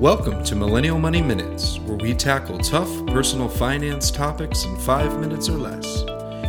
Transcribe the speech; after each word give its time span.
Welcome 0.00 0.42
to 0.44 0.56
Millennial 0.56 0.98
Money 0.98 1.20
Minutes, 1.20 1.78
where 1.80 1.98
we 1.98 2.14
tackle 2.14 2.56
tough 2.56 2.88
personal 3.08 3.50
finance 3.50 4.10
topics 4.10 4.64
in 4.64 4.74
five 4.78 5.20
minutes 5.20 5.50
or 5.50 5.58
less. 5.58 6.04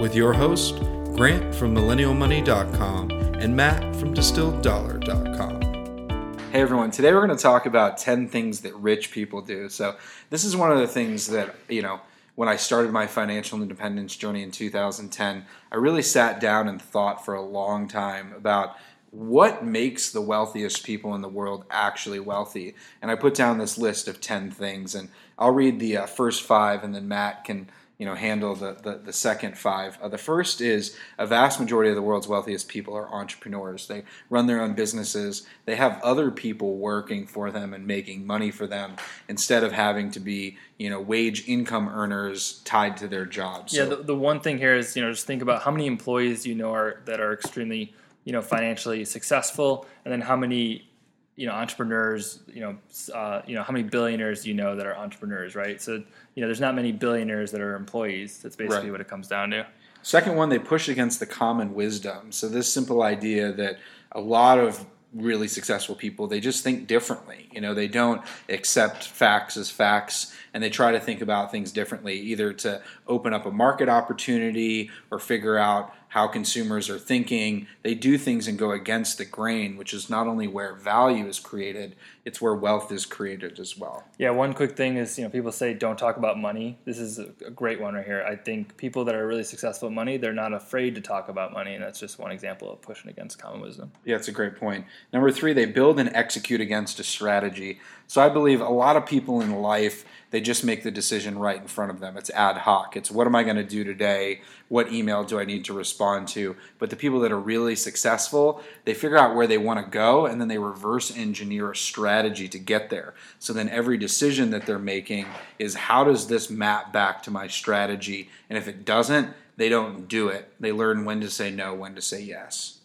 With 0.00 0.14
your 0.14 0.32
host, 0.32 0.76
Grant 1.16 1.52
from 1.52 1.74
MillennialMoney.com 1.74 3.10
and 3.10 3.56
Matt 3.56 3.96
from 3.96 4.14
DistilledDollar.com. 4.14 6.38
Hey 6.52 6.60
everyone, 6.60 6.92
today 6.92 7.12
we're 7.12 7.26
going 7.26 7.36
to 7.36 7.42
talk 7.42 7.66
about 7.66 7.98
10 7.98 8.28
things 8.28 8.60
that 8.60 8.76
rich 8.76 9.10
people 9.10 9.42
do. 9.42 9.68
So, 9.68 9.96
this 10.30 10.44
is 10.44 10.56
one 10.56 10.70
of 10.70 10.78
the 10.78 10.86
things 10.86 11.26
that, 11.26 11.56
you 11.68 11.82
know, 11.82 12.00
when 12.36 12.48
I 12.48 12.54
started 12.54 12.92
my 12.92 13.08
financial 13.08 13.60
independence 13.60 14.14
journey 14.14 14.44
in 14.44 14.52
2010, 14.52 15.44
I 15.72 15.76
really 15.76 16.02
sat 16.02 16.38
down 16.38 16.68
and 16.68 16.80
thought 16.80 17.24
for 17.24 17.34
a 17.34 17.42
long 17.42 17.88
time 17.88 18.34
about 18.36 18.76
what 19.12 19.62
makes 19.62 20.10
the 20.10 20.22
wealthiest 20.22 20.84
people 20.84 21.14
in 21.14 21.20
the 21.20 21.28
world 21.28 21.66
actually 21.70 22.18
wealthy. 22.18 22.74
And 23.02 23.10
I 23.10 23.14
put 23.14 23.34
down 23.34 23.58
this 23.58 23.76
list 23.76 24.08
of 24.08 24.22
10 24.22 24.50
things, 24.50 24.94
and 24.94 25.10
I'll 25.38 25.50
read 25.50 25.78
the 25.78 25.98
uh, 25.98 26.06
first 26.06 26.42
five, 26.42 26.82
and 26.82 26.94
then 26.94 27.08
Matt 27.08 27.44
can 27.44 27.68
you 27.98 28.06
know 28.06 28.14
handle 28.14 28.56
the, 28.56 28.72
the, 28.82 28.96
the 29.04 29.12
second 29.12 29.56
five. 29.56 29.98
Uh, 30.02 30.08
the 30.08 30.18
first 30.18 30.60
is 30.62 30.96
a 31.18 31.26
vast 31.26 31.60
majority 31.60 31.90
of 31.90 31.94
the 31.94 32.02
world's 32.02 32.26
wealthiest 32.26 32.66
people 32.68 32.96
are 32.96 33.08
entrepreneurs. 33.14 33.86
They 33.86 34.02
run 34.30 34.46
their 34.46 34.60
own 34.62 34.72
businesses. 34.72 35.46
They 35.66 35.76
have 35.76 36.00
other 36.02 36.30
people 36.30 36.78
working 36.78 37.26
for 37.26 37.50
them 37.52 37.74
and 37.74 37.86
making 37.86 38.26
money 38.26 38.50
for 38.50 38.66
them 38.66 38.96
instead 39.28 39.62
of 39.62 39.72
having 39.72 40.10
to 40.12 40.20
be 40.20 40.56
you 40.78 40.88
know 40.88 41.00
wage 41.00 41.46
income 41.46 41.88
earners 41.88 42.62
tied 42.64 42.96
to 42.96 43.08
their 43.08 43.26
jobs. 43.26 43.74
Yeah, 43.74 43.84
so, 43.84 43.96
the, 43.96 44.02
the 44.04 44.16
one 44.16 44.40
thing 44.40 44.56
here 44.56 44.74
is 44.74 44.96
you 44.96 45.02
know 45.02 45.12
just 45.12 45.26
think 45.26 45.42
about 45.42 45.62
how 45.62 45.70
many 45.70 45.86
employees 45.86 46.46
you 46.46 46.54
know 46.54 46.72
are 46.72 47.02
that 47.04 47.20
are 47.20 47.34
extremely 47.34 47.94
you 48.24 48.32
know 48.32 48.42
financially 48.42 49.04
successful, 49.04 49.86
and 50.04 50.12
then 50.12 50.20
how 50.20 50.36
many 50.36 50.88
you 51.36 51.46
know 51.46 51.52
entrepreneurs 51.52 52.40
you 52.46 52.60
know 52.60 52.76
uh, 53.14 53.42
you 53.46 53.54
know 53.54 53.62
how 53.62 53.72
many 53.72 53.84
billionaires 53.84 54.42
do 54.42 54.48
you 54.48 54.54
know 54.54 54.76
that 54.76 54.86
are 54.86 54.96
entrepreneurs 54.96 55.54
right? 55.54 55.80
So 55.80 56.02
you 56.34 56.40
know 56.40 56.46
there's 56.46 56.60
not 56.60 56.74
many 56.74 56.92
billionaires 56.92 57.50
that 57.52 57.60
are 57.60 57.74
employees. 57.74 58.38
That's 58.38 58.56
basically 58.56 58.84
right. 58.84 58.92
what 58.92 59.00
it 59.00 59.08
comes 59.08 59.28
down 59.28 59.50
to. 59.50 59.66
Second 60.02 60.36
one 60.36 60.48
they 60.48 60.58
push 60.58 60.88
against 60.88 61.20
the 61.20 61.26
common 61.26 61.74
wisdom. 61.74 62.32
So 62.32 62.48
this 62.48 62.72
simple 62.72 63.02
idea 63.02 63.52
that 63.52 63.78
a 64.10 64.20
lot 64.20 64.58
of 64.58 64.84
really 65.14 65.46
successful 65.46 65.94
people 65.94 66.26
they 66.26 66.40
just 66.40 66.64
think 66.64 66.86
differently. 66.86 67.48
You 67.52 67.60
know 67.60 67.74
they 67.74 67.88
don't 67.88 68.22
accept 68.48 69.04
facts 69.04 69.56
as 69.56 69.70
facts 69.70 70.34
and 70.54 70.62
they 70.62 70.70
try 70.70 70.92
to 70.92 71.00
think 71.00 71.20
about 71.20 71.50
things 71.50 71.72
differently 71.72 72.18
either 72.18 72.52
to 72.52 72.82
open 73.06 73.32
up 73.32 73.46
a 73.46 73.50
market 73.50 73.88
opportunity 73.88 74.90
or 75.10 75.18
figure 75.18 75.58
out 75.58 75.94
how 76.12 76.26
consumers 76.26 76.90
are 76.90 76.98
thinking. 76.98 77.66
They 77.82 77.94
do 77.94 78.18
things 78.18 78.46
and 78.46 78.58
go 78.58 78.70
against 78.70 79.16
the 79.16 79.24
grain, 79.24 79.78
which 79.78 79.94
is 79.94 80.10
not 80.10 80.26
only 80.26 80.46
where 80.46 80.74
value 80.74 81.26
is 81.26 81.38
created, 81.38 81.96
it's 82.26 82.38
where 82.38 82.54
wealth 82.54 82.92
is 82.92 83.06
created 83.06 83.58
as 83.58 83.78
well. 83.78 84.04
Yeah, 84.18 84.28
one 84.28 84.52
quick 84.52 84.76
thing 84.76 84.98
is, 84.98 85.18
you 85.18 85.24
know, 85.24 85.30
people 85.30 85.50
say 85.52 85.72
don't 85.72 85.98
talk 85.98 86.18
about 86.18 86.38
money. 86.38 86.78
This 86.84 86.98
is 86.98 87.18
a 87.18 87.50
great 87.50 87.80
one 87.80 87.94
right 87.94 88.04
here. 88.04 88.22
I 88.28 88.36
think 88.36 88.76
people 88.76 89.06
that 89.06 89.14
are 89.14 89.26
really 89.26 89.42
successful 89.42 89.88
at 89.88 89.94
money, 89.94 90.18
they're 90.18 90.34
not 90.34 90.52
afraid 90.52 90.94
to 90.96 91.00
talk 91.00 91.30
about 91.30 91.50
money, 91.50 91.74
and 91.74 91.82
that's 91.82 91.98
just 91.98 92.18
one 92.18 92.30
example 92.30 92.70
of 92.70 92.82
pushing 92.82 93.10
against 93.10 93.38
common 93.38 93.62
wisdom. 93.62 93.90
Yeah, 94.04 94.16
it's 94.16 94.28
a 94.28 94.32
great 94.32 94.56
point. 94.56 94.84
Number 95.14 95.30
3, 95.30 95.54
they 95.54 95.64
build 95.64 95.98
and 95.98 96.10
execute 96.14 96.60
against 96.60 97.00
a 97.00 97.04
strategy. 97.04 97.80
So 98.06 98.20
I 98.20 98.28
believe 98.28 98.60
a 98.60 98.68
lot 98.68 98.96
of 98.96 99.06
people 99.06 99.40
in 99.40 99.62
life 99.62 100.04
they 100.32 100.40
just 100.40 100.64
make 100.64 100.82
the 100.82 100.90
decision 100.90 101.38
right 101.38 101.60
in 101.60 101.68
front 101.68 101.90
of 101.90 102.00
them. 102.00 102.16
It's 102.16 102.30
ad 102.30 102.56
hoc. 102.56 102.96
It's 102.96 103.10
what 103.10 103.26
am 103.26 103.36
I 103.36 103.42
going 103.44 103.56
to 103.56 103.62
do 103.62 103.84
today? 103.84 104.40
What 104.68 104.90
email 104.90 105.24
do 105.24 105.38
I 105.38 105.44
need 105.44 105.66
to 105.66 105.74
respond 105.74 106.01
to? 106.26 106.56
But 106.78 106.90
the 106.90 106.96
people 106.96 107.20
that 107.20 107.32
are 107.32 107.38
really 107.38 107.76
successful, 107.76 108.62
they 108.84 108.94
figure 108.94 109.16
out 109.16 109.34
where 109.34 109.46
they 109.46 109.58
want 109.58 109.84
to 109.84 109.90
go 109.90 110.26
and 110.26 110.40
then 110.40 110.48
they 110.48 110.58
reverse 110.58 111.16
engineer 111.16 111.70
a 111.70 111.76
strategy 111.76 112.48
to 112.48 112.58
get 112.58 112.90
there. 112.90 113.14
So 113.38 113.52
then 113.52 113.68
every 113.68 113.96
decision 113.96 114.50
that 114.50 114.66
they're 114.66 114.78
making 114.78 115.26
is 115.58 115.74
how 115.74 116.04
does 116.04 116.26
this 116.26 116.50
map 116.50 116.92
back 116.92 117.22
to 117.22 117.30
my 117.30 117.48
strategy? 117.48 118.30
And 118.50 118.58
if 118.58 118.68
it 118.68 118.84
doesn't, 118.84 119.34
they 119.56 119.68
don't 119.68 120.08
do 120.08 120.28
it. 120.28 120.52
They 120.60 120.72
learn 120.72 121.04
when 121.04 121.20
to 121.20 121.30
say 121.30 121.50
no, 121.50 121.74
when 121.74 121.94
to 121.94 122.02
say 122.02 122.20
yes. 122.22 122.78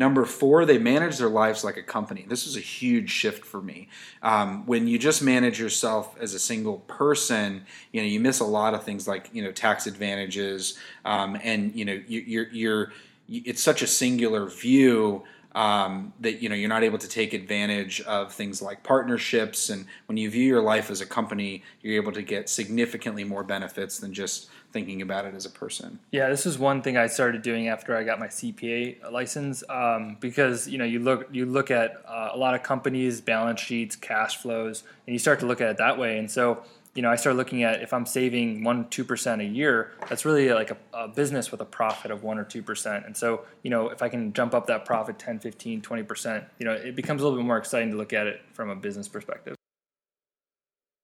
Number 0.00 0.24
four, 0.24 0.64
they 0.64 0.78
manage 0.78 1.18
their 1.18 1.28
lives 1.28 1.62
like 1.62 1.76
a 1.76 1.82
company. 1.82 2.24
This 2.26 2.46
is 2.46 2.56
a 2.56 2.60
huge 2.60 3.10
shift 3.10 3.44
for 3.44 3.60
me. 3.60 3.90
Um, 4.22 4.64
when 4.64 4.88
you 4.88 4.98
just 4.98 5.20
manage 5.20 5.60
yourself 5.60 6.16
as 6.18 6.32
a 6.32 6.38
single 6.38 6.78
person, 6.78 7.66
you 7.92 8.00
know 8.00 8.06
you 8.06 8.18
miss 8.18 8.40
a 8.40 8.46
lot 8.46 8.72
of 8.72 8.82
things 8.82 9.06
like 9.06 9.28
you 9.34 9.42
know 9.44 9.52
tax 9.52 9.86
advantages, 9.86 10.78
um, 11.04 11.38
and 11.44 11.74
you 11.74 11.84
know 11.84 12.00
you, 12.08 12.20
you're, 12.20 12.48
you're 12.48 12.92
it's 13.28 13.62
such 13.62 13.82
a 13.82 13.86
singular 13.86 14.46
view 14.46 15.22
um, 15.54 16.12
that 16.20 16.42
you 16.42 16.48
know 16.48 16.54
you're 16.54 16.68
not 16.68 16.82
able 16.82 16.98
to 16.98 17.08
take 17.08 17.32
advantage 17.32 18.00
of 18.02 18.32
things 18.32 18.62
like 18.62 18.82
partnerships. 18.82 19.70
And 19.70 19.86
when 20.06 20.16
you 20.16 20.30
view 20.30 20.46
your 20.46 20.62
life 20.62 20.90
as 20.90 21.00
a 21.00 21.06
company 21.06 21.62
you're 21.82 21.96
able 21.96 22.12
to 22.12 22.22
get 22.22 22.48
significantly 22.48 23.24
more 23.24 23.42
benefits 23.42 23.98
than 23.98 24.12
just 24.12 24.48
thinking 24.72 25.02
about 25.02 25.24
it 25.24 25.34
as 25.34 25.46
a 25.46 25.50
person. 25.50 25.98
Yeah 26.10 26.28
this 26.28 26.46
is 26.46 26.58
one 26.58 26.82
thing 26.82 26.96
i 26.96 27.06
started 27.06 27.42
doing 27.42 27.68
after 27.68 27.96
i 27.96 28.04
got 28.04 28.18
my 28.20 28.28
cpa 28.28 29.10
license 29.10 29.64
um, 29.68 30.16
because 30.20 30.68
you 30.68 30.78
know 30.78 30.84
you 30.84 31.00
look 31.00 31.28
you 31.32 31.46
look 31.46 31.70
at 31.70 32.02
uh, 32.06 32.30
a 32.32 32.36
lot 32.36 32.54
of 32.54 32.62
companies 32.62 33.20
balance 33.20 33.60
sheets 33.60 33.96
cash 33.96 34.36
flows 34.36 34.84
and 35.10 35.14
you 35.14 35.18
start 35.18 35.40
to 35.40 35.46
look 35.46 35.60
at 35.60 35.68
it 35.68 35.76
that 35.78 35.98
way. 35.98 36.18
And 36.18 36.30
so 36.30 36.62
you 36.94 37.02
know, 37.02 37.10
I 37.10 37.16
started 37.16 37.36
looking 37.36 37.62
at 37.62 37.82
if 37.82 37.92
I'm 37.92 38.06
saving 38.06 38.64
one, 38.64 38.88
two 38.88 39.04
percent 39.04 39.40
a 39.40 39.44
year, 39.44 39.92
that's 40.08 40.24
really 40.24 40.52
like 40.52 40.70
a, 40.70 40.76
a, 40.92 41.08
business 41.08 41.50
with 41.50 41.60
a 41.60 41.64
profit 41.64 42.10
of 42.10 42.24
one 42.24 42.38
or 42.38 42.44
two 42.44 42.62
percent. 42.62 43.06
And 43.06 43.16
so, 43.16 43.44
you 43.62 43.70
know, 43.70 43.90
if 43.90 44.02
I 44.02 44.08
can 44.08 44.32
jump 44.32 44.54
up 44.54 44.66
that 44.66 44.84
profit 44.84 45.18
10, 45.18 45.38
15, 45.38 45.82
20 45.82 46.02
percent, 46.02 46.44
you 46.58 46.66
know, 46.66 46.72
it 46.72 46.96
becomes 46.96 47.22
a 47.22 47.24
little 47.24 47.38
bit 47.38 47.46
more 47.46 47.58
exciting 47.58 47.90
to 47.92 47.96
look 47.96 48.12
at 48.12 48.26
it 48.26 48.40
from 48.52 48.70
a 48.70 48.76
business 48.76 49.08
perspective. 49.08 49.54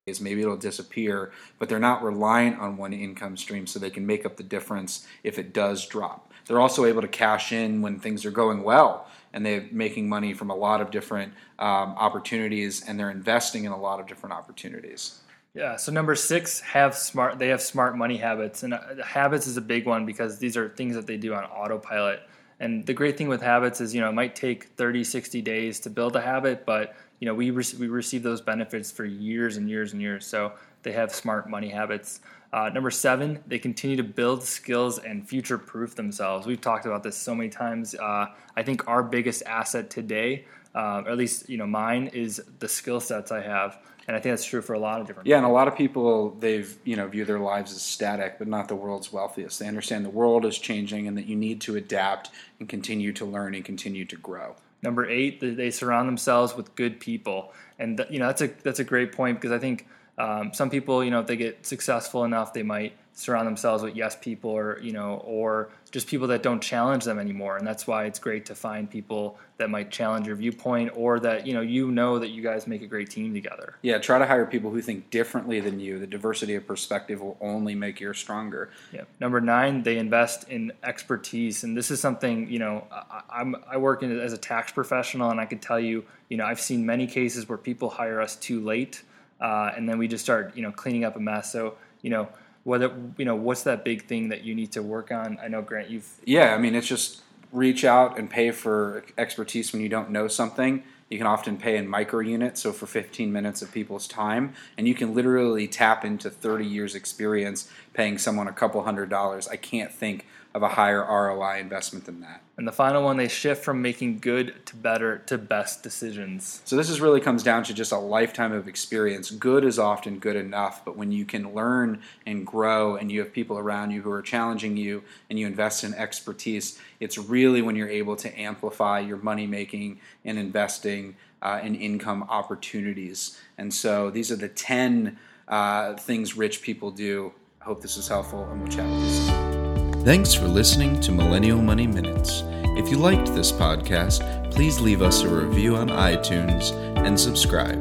Is 0.06 0.20
Maybe 0.20 0.40
it'll 0.40 0.56
disappear, 0.56 1.32
but 1.58 1.68
they're 1.68 1.80
not 1.80 2.02
reliant 2.02 2.60
on 2.60 2.76
one 2.76 2.92
income 2.92 3.36
stream, 3.36 3.66
so 3.66 3.80
they 3.80 3.90
can 3.90 4.06
make 4.06 4.24
up 4.24 4.36
the 4.36 4.44
difference 4.44 5.06
if 5.24 5.36
it 5.36 5.52
does 5.52 5.84
drop. 5.86 6.32
They're 6.46 6.60
also 6.60 6.84
able 6.84 7.02
to 7.02 7.08
cash 7.08 7.50
in 7.52 7.82
when 7.82 7.98
things 7.98 8.24
are 8.24 8.30
going 8.30 8.62
well, 8.62 9.08
and 9.32 9.44
they're 9.44 9.66
making 9.72 10.08
money 10.08 10.32
from 10.32 10.50
a 10.50 10.54
lot 10.54 10.80
of 10.80 10.92
different 10.92 11.32
um, 11.58 11.96
opportunities, 11.96 12.84
and 12.86 12.98
they're 12.98 13.10
investing 13.10 13.64
in 13.64 13.72
a 13.72 13.76
lot 13.76 13.98
of 13.98 14.06
different 14.06 14.32
opportunities. 14.32 15.22
Yeah. 15.56 15.76
So 15.76 15.90
number 15.90 16.14
six, 16.14 16.60
have 16.60 16.94
smart. 16.94 17.38
They 17.38 17.48
have 17.48 17.62
smart 17.62 17.96
money 17.96 18.18
habits, 18.18 18.62
and 18.62 18.74
uh, 18.74 19.02
habits 19.02 19.46
is 19.46 19.56
a 19.56 19.62
big 19.62 19.86
one 19.86 20.04
because 20.04 20.38
these 20.38 20.54
are 20.54 20.68
things 20.68 20.94
that 20.96 21.06
they 21.06 21.16
do 21.16 21.32
on 21.32 21.44
autopilot. 21.44 22.20
And 22.60 22.84
the 22.84 22.92
great 22.92 23.16
thing 23.16 23.26
with 23.28 23.40
habits 23.40 23.80
is, 23.80 23.94
you 23.94 24.02
know, 24.02 24.10
it 24.10 24.12
might 24.12 24.36
take 24.36 24.64
30, 24.64 25.02
60 25.02 25.40
days 25.40 25.80
to 25.80 25.90
build 25.90 26.14
a 26.14 26.20
habit, 26.20 26.66
but 26.66 26.94
you 27.20 27.26
know, 27.26 27.34
we 27.34 27.50
re- 27.50 27.64
we 27.78 27.88
receive 27.88 28.22
those 28.22 28.42
benefits 28.42 28.90
for 28.90 29.06
years 29.06 29.56
and 29.56 29.66
years 29.66 29.94
and 29.94 30.02
years. 30.02 30.26
So 30.26 30.52
they 30.82 30.92
have 30.92 31.14
smart 31.14 31.48
money 31.48 31.70
habits. 31.70 32.20
Uh, 32.52 32.68
number 32.68 32.90
seven, 32.90 33.42
they 33.46 33.58
continue 33.58 33.96
to 33.96 34.04
build 34.04 34.42
skills 34.42 34.98
and 34.98 35.26
future 35.26 35.56
proof 35.56 35.94
themselves. 35.94 36.46
We've 36.46 36.60
talked 36.60 36.84
about 36.84 37.02
this 37.02 37.16
so 37.16 37.34
many 37.34 37.48
times. 37.48 37.94
Uh, 37.94 38.26
I 38.54 38.62
think 38.62 38.86
our 38.86 39.02
biggest 39.02 39.42
asset 39.46 39.88
today, 39.88 40.44
uh, 40.76 41.02
or 41.04 41.10
at 41.10 41.18
least 41.18 41.48
you 41.48 41.56
know 41.56 41.66
mine, 41.66 42.08
is 42.08 42.40
the 42.60 42.68
skill 42.68 43.00
sets 43.00 43.32
I 43.32 43.40
have 43.40 43.78
and 44.06 44.16
I 44.16 44.20
think 44.20 44.32
that's 44.34 44.44
true 44.44 44.62
for 44.62 44.74
a 44.74 44.78
lot 44.78 45.00
of 45.00 45.06
different. 45.06 45.26
Yeah, 45.26 45.36
people. 45.36 45.46
and 45.46 45.52
a 45.52 45.54
lot 45.54 45.68
of 45.68 45.76
people 45.76 46.30
they've 46.38 46.76
you 46.84 46.96
know 46.96 47.08
view 47.08 47.24
their 47.24 47.40
lives 47.40 47.72
as 47.72 47.82
static, 47.82 48.38
but 48.38 48.46
not 48.46 48.68
the 48.68 48.76
world's 48.76 49.12
wealthiest. 49.12 49.58
They 49.58 49.66
understand 49.66 50.04
the 50.04 50.10
world 50.10 50.44
is 50.44 50.58
changing 50.58 51.08
and 51.08 51.18
that 51.18 51.26
you 51.26 51.36
need 51.36 51.60
to 51.62 51.76
adapt 51.76 52.30
and 52.60 52.68
continue 52.68 53.12
to 53.14 53.24
learn 53.24 53.54
and 53.54 53.64
continue 53.64 54.04
to 54.04 54.16
grow. 54.16 54.54
Number 54.82 55.08
eight, 55.08 55.40
they 55.40 55.70
surround 55.70 56.08
themselves 56.08 56.54
with 56.54 56.74
good 56.76 57.00
people, 57.00 57.52
and 57.78 58.04
you 58.08 58.18
know 58.18 58.26
that's 58.26 58.42
a 58.42 58.48
that's 58.62 58.78
a 58.78 58.84
great 58.84 59.12
point 59.12 59.40
because 59.40 59.52
I 59.52 59.58
think 59.58 59.88
um, 60.18 60.52
some 60.54 60.70
people, 60.70 61.04
you 61.04 61.10
know, 61.10 61.20
if 61.20 61.26
they 61.26 61.36
get 61.36 61.66
successful 61.66 62.24
enough, 62.24 62.52
they 62.52 62.62
might 62.62 62.96
surround 63.16 63.46
themselves 63.46 63.82
with 63.82 63.96
yes 63.96 64.14
people 64.14 64.50
or 64.50 64.78
you 64.82 64.92
know 64.92 65.22
or 65.24 65.70
just 65.90 66.06
people 66.06 66.26
that 66.26 66.42
don't 66.42 66.60
challenge 66.60 67.04
them 67.04 67.18
anymore. 67.18 67.56
And 67.56 67.66
that's 67.66 67.86
why 67.86 68.04
it's 68.04 68.18
great 68.18 68.44
to 68.46 68.54
find 68.54 68.90
people 68.90 69.38
that 69.56 69.70
might 69.70 69.90
challenge 69.90 70.26
your 70.26 70.36
viewpoint 70.36 70.92
or 70.94 71.18
that 71.20 71.46
you 71.46 71.54
know 71.54 71.62
you 71.62 71.90
know 71.90 72.18
that 72.18 72.28
you 72.28 72.42
guys 72.42 72.66
make 72.66 72.82
a 72.82 72.86
great 72.86 73.10
team 73.10 73.32
together. 73.32 73.76
Yeah 73.82 73.98
try 73.98 74.18
to 74.18 74.26
hire 74.26 74.44
people 74.46 74.70
who 74.70 74.82
think 74.82 75.10
differently 75.10 75.60
than 75.60 75.80
you. 75.80 75.98
The 75.98 76.06
diversity 76.06 76.54
of 76.54 76.66
perspective 76.66 77.22
will 77.22 77.38
only 77.40 77.74
make 77.74 78.00
you 78.00 78.12
stronger. 78.12 78.70
Yeah. 78.92 79.04
Number 79.18 79.40
nine 79.40 79.82
they 79.82 79.96
invest 79.96 80.48
in 80.48 80.72
expertise. 80.82 81.64
And 81.64 81.76
this 81.76 81.90
is 81.90 82.00
something 82.00 82.48
you 82.50 82.58
know 82.58 82.84
I, 82.90 83.40
am 83.40 83.56
i 83.68 83.76
work 83.76 84.02
in, 84.02 84.18
as 84.18 84.32
a 84.32 84.38
tax 84.38 84.72
professional 84.72 85.30
and 85.30 85.40
i 85.40 85.46
could 85.46 85.62
tell 85.62 85.80
you 85.80 86.04
you 86.28 86.36
know 86.36 86.44
i've 86.44 86.60
seen 86.60 86.84
many 86.84 87.06
cases 87.06 87.48
where 87.48 87.58
people 87.58 87.90
hire 87.90 88.20
us 88.20 88.36
too 88.36 88.60
late 88.60 89.02
uh, 89.40 89.72
and 89.76 89.88
then 89.88 89.98
we 89.98 90.08
just 90.08 90.24
start 90.24 90.56
you 90.56 90.62
know 90.62 90.72
cleaning 90.72 91.04
up 91.04 91.16
a 91.16 91.20
mess. 91.20 91.52
So 91.52 91.76
you 92.02 92.10
know 92.10 92.28
whether 92.64 92.92
you 93.16 93.24
know 93.24 93.36
what's 93.36 93.62
that 93.62 93.84
big 93.84 94.06
thing 94.06 94.28
that 94.30 94.44
you 94.44 94.54
need 94.54 94.72
to 94.72 94.82
work 94.82 95.12
on? 95.12 95.38
I 95.42 95.48
know 95.48 95.62
grant 95.62 95.90
you've 95.90 96.10
yeah 96.24 96.54
i 96.54 96.58
mean 96.58 96.74
it's 96.74 96.86
just 96.86 97.22
reach 97.52 97.84
out 97.84 98.18
and 98.18 98.28
pay 98.28 98.50
for 98.50 99.04
expertise 99.16 99.72
when 99.72 99.82
you 99.82 99.88
don't 99.88 100.10
know 100.10 100.28
something. 100.28 100.82
You 101.08 101.18
can 101.18 101.26
often 101.26 101.56
pay 101.56 101.76
in 101.76 101.86
micro 101.86 102.20
units 102.20 102.62
so 102.62 102.72
for 102.72 102.86
15 102.86 103.32
minutes 103.32 103.62
of 103.62 103.72
people's 103.72 104.08
time. 104.08 104.54
And 104.76 104.88
you 104.88 104.94
can 104.94 105.14
literally 105.14 105.68
tap 105.68 106.04
into 106.04 106.28
30 106.28 106.66
years 106.66 106.94
experience 106.94 107.70
paying 107.96 108.18
someone 108.18 108.46
a 108.46 108.52
couple 108.52 108.82
hundred 108.82 109.08
dollars 109.08 109.48
i 109.48 109.56
can't 109.56 109.92
think 109.92 110.26
of 110.56 110.62
a 110.62 110.68
higher 110.68 111.04
ROI 111.04 111.58
investment 111.58 112.06
than 112.06 112.22
that. 112.22 112.40
And 112.56 112.66
the 112.66 112.72
final 112.72 113.04
one, 113.04 113.18
they 113.18 113.28
shift 113.28 113.62
from 113.62 113.82
making 113.82 114.20
good 114.20 114.64
to 114.64 114.74
better 114.74 115.18
to 115.26 115.36
best 115.36 115.82
decisions. 115.82 116.62
So 116.64 116.76
this 116.76 116.88
is 116.88 116.98
really 116.98 117.20
comes 117.20 117.42
down 117.42 117.62
to 117.64 117.74
just 117.74 117.92
a 117.92 117.98
lifetime 117.98 118.52
of 118.52 118.66
experience. 118.66 119.30
Good 119.30 119.66
is 119.66 119.78
often 119.78 120.18
good 120.18 120.34
enough, 120.34 120.82
but 120.82 120.96
when 120.96 121.12
you 121.12 121.26
can 121.26 121.52
learn 121.52 122.00
and 122.24 122.46
grow 122.46 122.96
and 122.96 123.12
you 123.12 123.20
have 123.20 123.34
people 123.34 123.58
around 123.58 123.90
you 123.90 124.00
who 124.00 124.10
are 124.10 124.22
challenging 124.22 124.78
you 124.78 125.02
and 125.28 125.38
you 125.38 125.46
invest 125.46 125.84
in 125.84 125.92
expertise, 125.92 126.80
it's 127.00 127.18
really 127.18 127.60
when 127.60 127.76
you're 127.76 127.90
able 127.90 128.16
to 128.16 128.40
amplify 128.40 128.98
your 128.98 129.18
money 129.18 129.46
making 129.46 130.00
and 130.24 130.38
investing 130.38 131.16
uh, 131.42 131.60
and 131.62 131.76
income 131.76 132.24
opportunities. 132.30 133.38
And 133.58 133.74
so 133.74 134.08
these 134.08 134.32
are 134.32 134.36
the 134.36 134.48
10 134.48 135.18
uh, 135.48 135.96
things 135.96 136.34
rich 136.34 136.62
people 136.62 136.90
do. 136.90 137.34
Hope 137.66 137.82
this 137.82 137.96
was 137.96 138.06
helpful 138.06 138.44
and 138.44 138.62
we'll 138.62 138.70
chat 138.70 138.88
with 138.88 139.02
you 139.02 139.10
soon. 139.10 140.04
Thanks 140.04 140.32
for 140.32 140.46
listening 140.46 141.00
to 141.00 141.10
Millennial 141.10 141.60
Money 141.60 141.88
Minutes. 141.88 142.44
If 142.78 142.92
you 142.92 142.96
liked 142.96 143.34
this 143.34 143.50
podcast, 143.50 144.52
please 144.52 144.78
leave 144.78 145.02
us 145.02 145.22
a 145.22 145.28
review 145.28 145.74
on 145.74 145.88
iTunes 145.88 146.70
and 147.04 147.18
subscribe. 147.18 147.80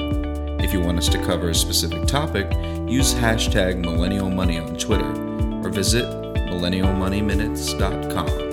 If 0.59 0.73
you 0.73 0.81
want 0.81 0.97
us 0.97 1.07
to 1.09 1.23
cover 1.23 1.49
a 1.49 1.53
specific 1.53 2.07
topic, 2.07 2.51
use 2.89 3.13
hashtag 3.13 3.77
Millennial 3.77 4.31
Money 4.31 4.57
on 4.57 4.75
Twitter 4.75 5.11
or 5.63 5.69
visit 5.69 6.05
millennialmoneyminutes.com. 6.05 8.44